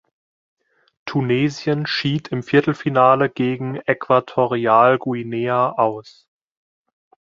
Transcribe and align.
Tunesien 1.05 1.85
schied 1.85 2.29
im 2.29 2.41
Viertelfinale 2.41 3.29
gegen 3.29 3.75
Äquatorialguinea 3.85 5.73
aus. 5.73 6.27